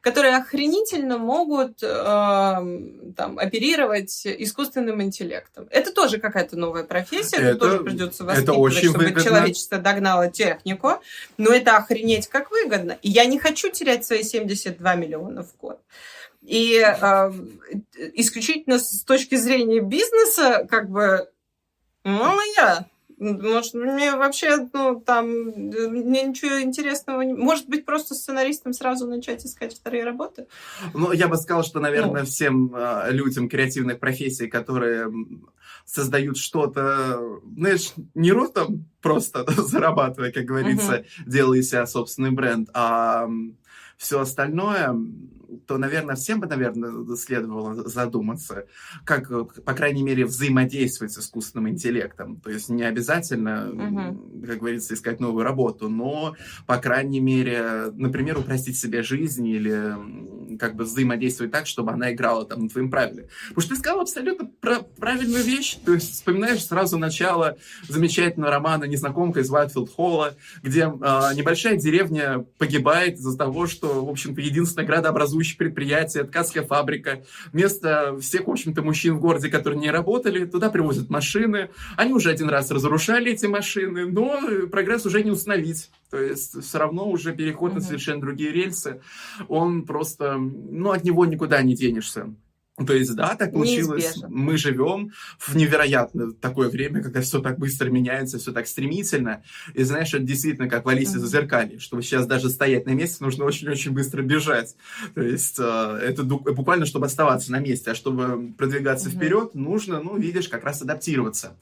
[0.00, 1.86] которые охренительно могут э,
[3.16, 5.66] там, оперировать искусственным интеллектом.
[5.70, 9.22] Это тоже какая-то новая профессия, это, это тоже придется воспитывать, это очень чтобы выгодно.
[9.22, 11.00] человечество догнало технику.
[11.36, 12.98] Но это охренеть как выгодно.
[13.02, 15.80] И я не хочу терять свои 72 миллиона в год.
[16.42, 17.32] И э,
[18.14, 21.28] исключительно с точки зрения бизнеса, как бы,
[22.04, 22.86] мало я.
[23.18, 27.34] Может, мне вообще, ну, там, мне ничего интересного не...
[27.34, 30.46] Может быть, просто сценаристом сразу начать искать вторые работы?
[30.94, 32.26] Ну, я бы сказал, что, наверное, ну.
[32.26, 35.10] всем э, людям креативных профессий, которые
[35.84, 41.30] создают что-то, знаешь, не ротом просто зарабатывая, как говорится, угу.
[41.30, 43.28] делая себя собственный бренд, а
[43.98, 44.94] все остальное
[45.66, 48.66] то, наверное, всем бы, наверное, следовало задуматься,
[49.04, 49.28] как,
[49.64, 52.40] по крайней мере, взаимодействовать с искусственным интеллектом.
[52.40, 54.46] То есть не обязательно, угу.
[54.46, 59.94] как говорится, искать новую работу, но, по крайней мере, например, упростить себе жизнь или
[60.58, 63.28] как бы взаимодействовать так, чтобы она играла там на твоем правиле.
[63.48, 65.78] Потому что ты сказал абсолютно про правильную вещь.
[65.84, 67.56] То есть вспоминаешь сразу начало
[67.88, 74.08] замечательного романа «Незнакомка» из Вайтфилд Холла, где э, небольшая деревня погибает из-за того, что, в
[74.08, 77.22] общем-то, единственная градообразующая существующее предприятие, ткацкая фабрика.
[77.52, 81.70] Вместо всех, в общем-то, мужчин в городе, которые не работали, туда привозят машины.
[81.96, 85.90] Они уже один раз разрушали эти машины, но прогресс уже не установить.
[86.10, 89.00] То есть все равно уже переход на совершенно другие рельсы,
[89.48, 92.34] он просто, ну, от него никуда не денешься.
[92.86, 94.04] То есть, да, так получилось.
[94.04, 94.28] Неизбежно.
[94.30, 99.42] Мы живем в невероятно такое время, когда все так быстро меняется, все так стремительно.
[99.74, 101.20] И знаешь, это действительно как в Алисе mm-hmm.
[101.20, 104.76] зазеркалье, чтобы сейчас даже стоять на месте, нужно очень-очень быстро бежать.
[105.14, 109.16] То есть, э, это буквально, чтобы оставаться на месте, а чтобы продвигаться mm-hmm.
[109.16, 111.58] вперед, нужно, ну, видишь, как раз адаптироваться.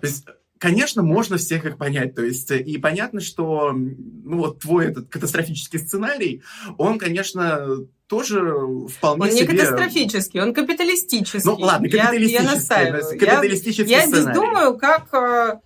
[0.00, 0.26] То есть,
[0.58, 5.78] Конечно, можно всех их понять, то есть, и понятно, что, ну, вот твой этот катастрофический
[5.78, 6.42] сценарий,
[6.76, 8.40] он, конечно, тоже
[8.88, 9.46] вполне он себе...
[9.46, 11.48] Он не катастрофический, он капиталистический.
[11.48, 12.32] Ну, ладно, капиталистический.
[12.32, 13.02] Я, я настаиваю.
[13.18, 15.60] Капиталистический я, я здесь думаю, как э,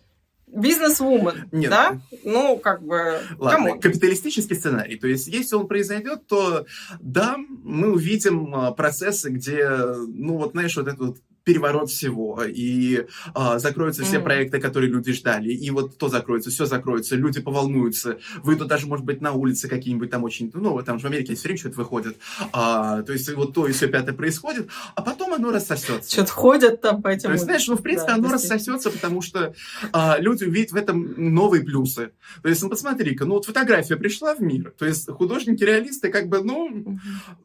[0.48, 2.00] бизнес-вумен, да?
[2.24, 4.96] Ну, как бы, Ладно, капиталистический сценарий.
[4.96, 6.66] То есть, если он произойдет, то
[7.00, 13.06] да, мы увидим э, процессы, где, ну, вот, знаешь, вот этот вот переворот всего, и
[13.34, 14.22] а, закроются все mm.
[14.22, 19.04] проекты, которые люди ждали, и вот то закроется, все закроется, люди поволнуются, выйдут даже, может
[19.04, 22.16] быть, на улице какие-нибудь там очень, ну, там же в Америке все время что-то выходит,
[22.52, 26.10] а, то есть вот то и все пятое происходит, а потом оно рассосется.
[26.10, 27.24] Что-то ходят там по этим...
[27.24, 29.54] То есть, знаешь, ну, в принципе, да, оно рассосется, потому что
[29.92, 32.12] а, люди увидят в этом новые плюсы.
[32.42, 36.42] То есть, ну, посмотри-ка, ну, вот фотография пришла в мир, то есть художники-реалисты, как бы,
[36.42, 36.98] ну,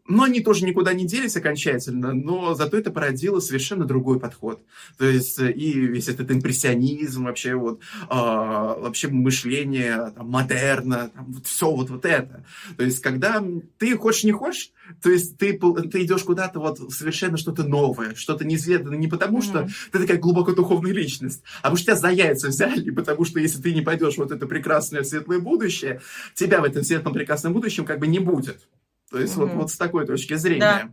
[0.07, 4.61] ну, они тоже никуда не делись окончательно, но зато это породило совершенно другой подход.
[4.97, 11.31] То есть э, и весь этот импрессионизм, вообще вот, э, вообще мышление там, модерна, там,
[11.31, 12.45] вот все вот, вот это.
[12.75, 13.43] То есть когда
[13.77, 14.71] ты хочешь не хочешь,
[15.01, 19.59] то есть ты, ты идешь куда-то вот совершенно что-то новое, что-то неизведанное, не потому что
[19.59, 19.91] mm-hmm.
[19.91, 23.61] ты такая глубоко духовная личность, а потому что тебя за яйца взяли, потому что если
[23.61, 26.01] ты не пойдешь вот это прекрасное светлое будущее,
[26.33, 28.67] тебя в этом светлом прекрасном будущем как бы не будет.
[29.11, 29.45] То есть mm-hmm.
[29.45, 30.59] вот, вот с такой точки зрения.
[30.59, 30.89] Да.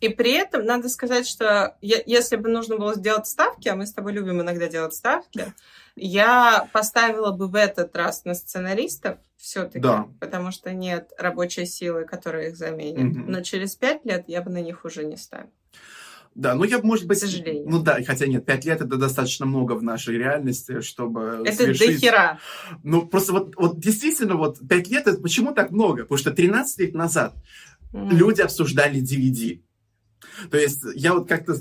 [0.00, 3.86] И при этом надо сказать, что я, если бы нужно было сделать ставки, а мы
[3.86, 5.52] с тобой любим иногда делать ставки,
[5.94, 10.08] я поставила бы в этот раз на сценаристов все-таки, да.
[10.18, 13.16] потому что нет рабочей силы, которая их заменит.
[13.16, 13.30] Угу.
[13.30, 15.50] Но через пять лет я бы на них уже не ставила.
[16.34, 17.18] Да, ну я, может быть...
[17.18, 17.68] К сожалению.
[17.68, 22.00] Ну да, хотя нет, пять лет это достаточно много в нашей реальности, чтобы Это совершить...
[22.00, 22.38] дохера.
[22.84, 26.02] Ну просто вот, вот действительно вот пять лет, это почему так много?
[26.02, 27.34] Потому что 13 лет назад
[27.92, 28.10] mm.
[28.10, 29.60] люди обсуждали DVD.
[30.50, 31.54] То есть я вот как-то...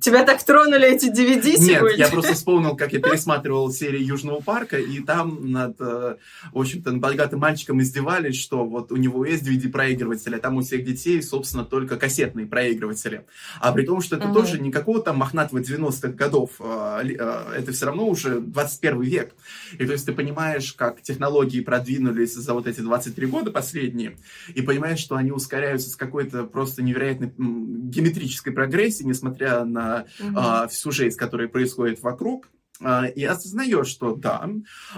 [0.00, 1.88] Тебя так тронули эти DVD сегодня?
[1.90, 6.16] Нет, я просто вспомнил, как я пересматривал серию Южного парка, и там над, э,
[6.52, 10.62] в общем-то, над богатым мальчиком издевались, что вот у него есть DVD-проигрыватель, а там у
[10.62, 13.24] всех детей, собственно, только кассетные проигрыватели.
[13.60, 17.86] А при том, что это тоже никакого там мохнатого 90-х годов, э, э, это все
[17.86, 19.34] равно уже 21 век.
[19.78, 24.16] И то есть ты понимаешь, как технологии продвинулись за вот эти 23 года последние,
[24.54, 30.32] и понимаешь, что они ускоряются с какой-то просто просто невероятной геометрической прогрессии, несмотря на угу.
[30.36, 32.48] а, всю жизнь, которая происходит вокруг.
[32.80, 34.48] А, и осознаешь, что да,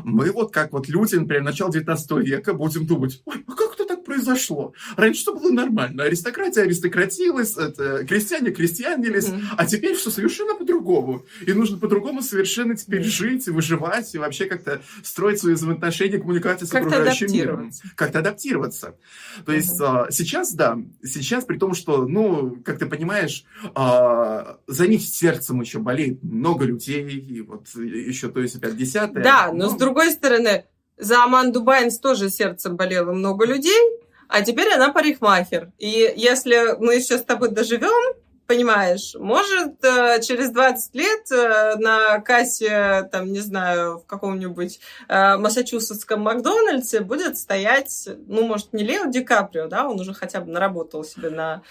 [0.05, 3.77] мы вот как вот люди, например, начала 19 века будем думать, ой, а как
[4.21, 4.73] произошло?
[4.97, 6.05] Раньше что было нормально?
[6.05, 9.43] Аристократия аристократилась, это, крестьяне крестьянились, mm-hmm.
[9.57, 11.25] а теперь все совершенно по-другому.
[11.47, 13.05] И нужно по-другому совершенно теперь mm-hmm.
[13.05, 17.73] жить и выживать, и вообще как-то строить свои взаимоотношения, коммуникации с как-то окружающим миром.
[17.97, 18.97] Как-то адаптироваться.
[19.45, 19.57] То mm-hmm.
[19.57, 25.03] есть а, сейчас, да, сейчас при том, что, ну, как ты понимаешь, а, за них
[25.03, 29.23] сердцем еще болеет много людей, и вот еще то есть опять десятое.
[29.23, 30.65] Да, но, но с другой стороны,
[31.01, 34.00] за Аманду Байнс тоже сердцем болело много людей,
[34.31, 35.73] а теперь она парикмахер.
[35.79, 38.15] И если мы сейчас с тобой доживем,
[38.47, 45.37] понимаешь, может, э, через 20 лет э, на кассе, там, не знаю, в каком-нибудь э,
[45.37, 50.51] массачусетском Макдональдсе будет стоять, ну, может, не Лео Ди Каприо, да, он уже хотя бы
[50.51, 51.63] наработал себе на,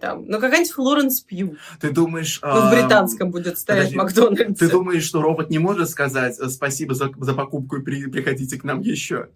[0.00, 1.56] там, ну, какая-нибудь Флоренс Пью.
[1.82, 2.40] Ты думаешь...
[2.42, 4.58] Ну, в британском будет стоять подожди, Макдональдс.
[4.58, 8.64] Ты думаешь, что робот не может сказать спасибо за, за покупку и при, приходите к
[8.64, 9.28] нам еще?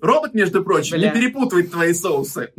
[0.00, 1.08] Робот, между прочим, Бля.
[1.08, 2.52] не перепутывает твои соусы.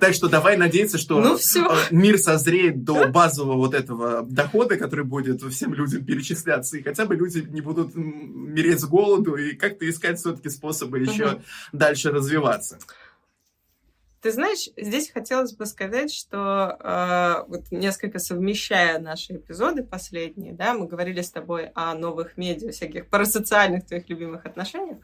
[0.00, 1.66] Так что давай надеяться, что ну, все.
[1.66, 7.06] Э, мир созреет до базового вот этого дохода, который будет всем людям перечисляться, и хотя
[7.06, 11.42] бы люди не будут мереть с голоду и как-то искать все-таки способы еще угу.
[11.72, 12.78] дальше развиваться.
[14.24, 20.72] Ты знаешь, здесь хотелось бы сказать, что э, вот несколько совмещая наши эпизоды последние, да,
[20.72, 24.96] мы говорили с тобой о новых медиа, всяких парасоциальных твоих любимых отношениях.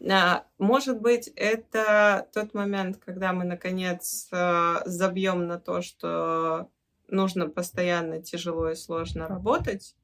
[0.00, 6.68] Э, может быть, это тот момент, когда мы наконец э, забьем на то, что
[7.08, 9.94] нужно постоянно тяжело и сложно работать,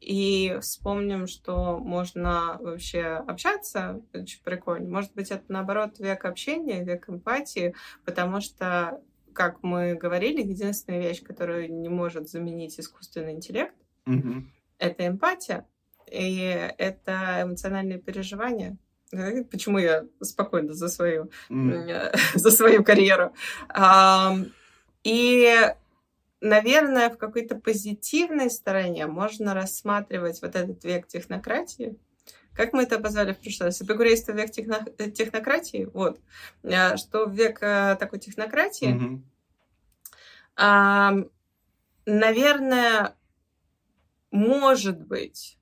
[0.00, 4.88] и вспомним, что можно вообще общаться, очень прикольно.
[4.88, 9.00] Может быть, это наоборот век общения, век эмпатии, потому что,
[9.32, 13.74] как мы говорили, единственная вещь, которую не может заменить искусственный интеллект,
[14.06, 14.42] mm-hmm.
[14.78, 15.66] это эмпатия,
[16.10, 18.76] и это эмоциональные переживания.
[19.50, 22.16] Почему я спокойно за свою, mm.
[22.34, 23.32] за свою карьеру.
[25.02, 25.74] И
[26.40, 31.98] наверное, в какой-то позитивной стороне можно рассматривать вот этот век технократии,
[32.58, 33.80] как мы это обозвали в прошлый раз?
[33.80, 34.84] Эпикурейство век техно...
[35.12, 35.88] технократии.
[35.94, 36.20] Вот.
[36.64, 39.22] А, что век э, такой технократии, mm-hmm.
[40.56, 41.14] а,
[42.04, 43.14] наверное,
[44.32, 45.56] может быть,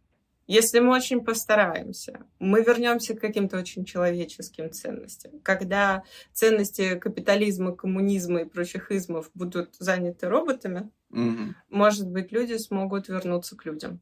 [0.46, 5.40] если мы очень постараемся, мы вернемся к каким-то очень человеческим ценностям.
[5.40, 11.54] Когда ценности капитализма, коммунизма и прочих измов будут заняты роботами, угу.
[11.68, 14.00] может быть, люди смогут вернуться к людям.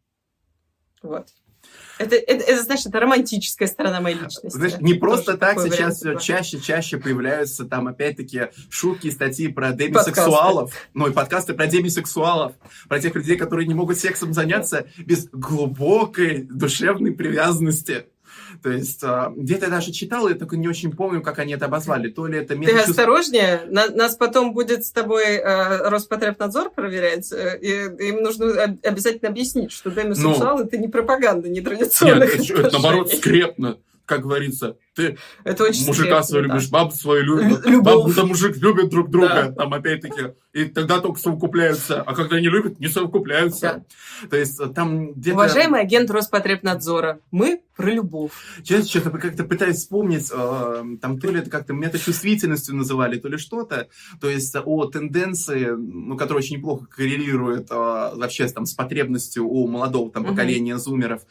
[1.03, 1.29] Вот.
[1.99, 4.49] Это, это, это, знаешь, это романтическая сторона моей личности.
[4.49, 10.89] Знаешь, не просто так сейчас чаще-чаще появляются там, опять-таки, шутки и статьи про демисексуалов, подкасты.
[10.95, 12.53] ну и подкасты про демисексуалов,
[12.89, 18.07] про тех людей, которые не могут сексом заняться без глубокой душевной привязанности
[18.63, 21.67] то есть а, где-то я даже читал, я только не очень помню, как они это
[21.67, 22.09] обозвали.
[22.09, 22.77] То ли это метод...
[22.77, 29.31] Ты осторожнее, нас потом будет с тобой э, Роспотребнадзор проверять, э, и им нужно обязательно
[29.31, 34.77] объяснить, что демисексуал ну, это не пропаганда нетрадиционных Нет, это, это наоборот скрепно, как говорится.
[34.95, 36.55] Ты это очень мужика своего да.
[36.55, 37.83] любишь, бабу свою любишь.
[37.83, 39.53] Бабу да мужик любят друг друга, да.
[39.53, 40.35] там опять-таки.
[40.53, 42.01] И тогда только совокупляются.
[42.03, 43.85] А когда не любят, не совокупляются.
[44.23, 44.29] Да.
[44.29, 45.37] То есть э, там где-то...
[45.37, 48.31] Уважаемый агент Роспотребнадзора, мы про любовь.
[48.63, 53.37] Честно, что-то как-то пытаюсь вспомнить, э, там то ли это как-то метачувствительностью называли, то ли
[53.37, 53.89] что-то.
[54.21, 59.67] То есть о тенденции, ну, которая очень неплохо коррелирует э, вообще там с потребностью у
[59.67, 60.83] молодого там поколения угу.
[60.83, 61.23] зумеров,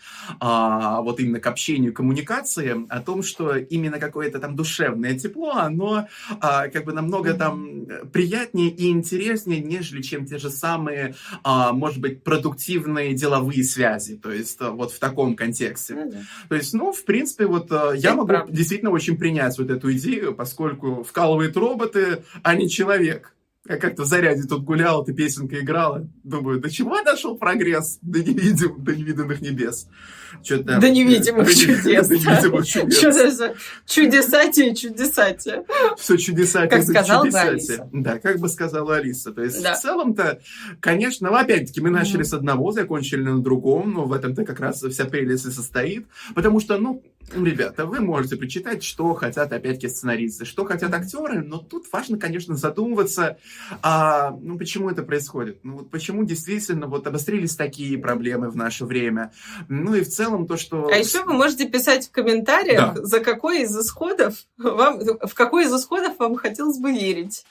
[0.42, 6.08] а, вот именно к общению, коммуникации, о том, что именно какое-то там душевное тепло, оно
[6.40, 12.00] а, как бы намного там приятнее и интереснее, нежели чем те же самые, а, может
[12.00, 14.16] быть, продуктивные деловые связи.
[14.18, 15.94] То есть а, вот в таком контексте.
[15.94, 16.18] Да.
[16.50, 18.54] То есть, ну, в принципе, вот а, я Это могу правда.
[18.54, 23.34] действительно очень принять вот эту идею, поскольку вкалывает роботы, а не человек.
[23.68, 26.06] Я как-то в заряде тут гулял, эта песенка играла.
[26.26, 27.98] Думаю, до чего дошел прогресс?
[28.02, 29.88] До невидим, до невиданных небес.
[30.44, 32.08] Что-то, до невидимых до, чудес.
[32.10, 32.98] До невидимых чудес.
[32.98, 35.64] Что за чудесатие, чудесатие.
[35.98, 37.90] Все чудесатие, как сказала Алиса.
[37.94, 39.32] Да, как бы сказала Алиса.
[39.32, 39.76] То есть, да.
[39.76, 40.42] в целом-то,
[40.82, 42.24] конечно, ну, опять-таки, мы начали mm-hmm.
[42.26, 46.06] с одного, закончили на другом, но в этом-то как раз вся прелесть и состоит.
[46.36, 47.02] Потому что, Ну,
[47.36, 52.56] ребята, вы можете прочитать, что хотят опять-таки сценаристы, что хотят актеры, но тут важно, конечно,
[52.56, 53.38] задумываться,
[53.82, 55.60] а, ну, почему это происходит.
[55.64, 59.32] Ну, вот почему действительно вот обострились такие проблемы в наше время.
[59.70, 60.88] Ну, и в целом то, что...
[60.88, 63.04] А еще вы можете писать в комментариях, да.
[63.04, 67.46] за какой из исходов вам, в какой из исходов вам хотелось бы верить.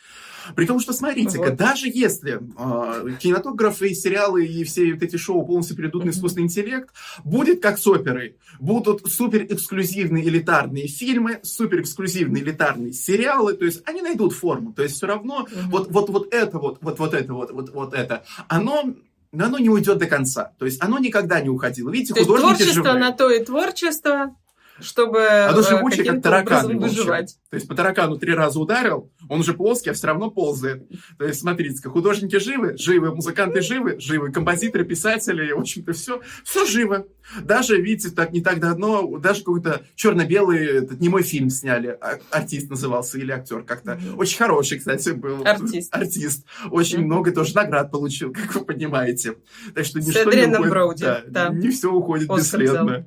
[0.55, 1.57] При том, что, смотрите-ка, вот.
[1.57, 6.45] даже если э, кинематографы и сериалы и все вот эти шоу полностью перейдут на искусственный
[6.45, 6.91] интеллект,
[7.25, 8.37] будет как с оперой.
[8.61, 14.73] Будут супер эксклюзивные элитарные фильмы, супер эксклюзивные элитарные сериалы, то есть они найдут форму.
[14.73, 17.71] То есть все равно mm вот, вот, вот это вот, вот, вот это вот, вот,
[17.73, 18.95] вот это, оно
[19.33, 20.53] но оно не уйдет до конца.
[20.59, 21.91] То есть оно никогда не уходило.
[21.91, 23.01] Видите, то художники творчество живые.
[23.01, 24.37] на то и творчество
[24.81, 26.79] чтобы Оно живучее, как таракан.
[26.79, 27.37] выживать.
[27.51, 30.89] То есть по таракану три раза ударил, он уже плоский, а все равно ползает.
[31.19, 36.67] То есть смотрите, художники живы, живы, музыканты живы, живы, композиторы, писатели, в общем-то все, все
[36.67, 37.07] живо.
[37.43, 42.71] Даже, видите, так не так давно, даже какой-то черно-белый этот, немой фильм сняли, а, артист
[42.71, 43.99] назывался или актер как-то.
[44.17, 45.43] Очень хороший, кстати, был.
[45.45, 45.95] Артист.
[45.95, 46.47] Артист.
[46.71, 47.05] Очень mm-hmm.
[47.05, 49.37] много тоже наград получил, как вы понимаете.
[49.75, 50.71] Так что ничто не уходит.
[50.71, 51.49] Броуди, да, да.
[51.51, 52.85] Не все уходит Оскар бесследно.
[52.85, 53.05] Взял.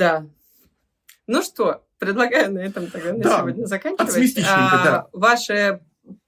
[0.00, 0.26] Да.
[1.26, 3.38] Ну что, предлагаю на этом тогда на да.
[3.40, 4.38] сегодня заканчивать.
[4.48, 5.08] А, да.
[5.12, 5.82] Ваши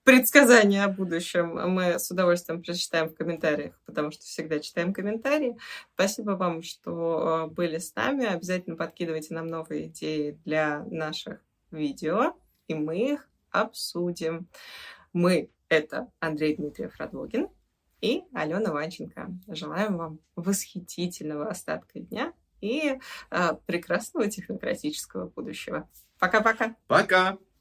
[0.05, 5.57] предсказания о будущем мы с удовольствием прочитаем в комментариях, потому что всегда читаем комментарии.
[5.95, 8.27] Спасибо вам, что э, были с нами.
[8.27, 12.37] Обязательно подкидывайте нам новые идеи для наших видео,
[12.69, 14.49] и мы их обсудим.
[15.15, 17.49] Мы— это Андрей Дмитриев Радвогин
[18.03, 19.31] и Алена Ванченко.
[19.49, 22.99] Желаем вам восхитительного остатка дня и
[23.31, 25.89] э, прекрасного технократического будущего.
[26.19, 26.77] Пока-пока.
[26.87, 27.33] Пока.
[27.33, 27.37] -пока.
[27.37, 27.52] Пока.